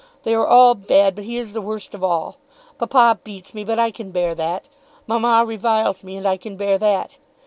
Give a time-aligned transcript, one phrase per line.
[0.23, 2.37] They are all bad, but he is the worst of all.
[2.79, 4.67] Papa beats me, but I can bear that.
[5.05, 7.19] Mamma reviles me and I can bear that.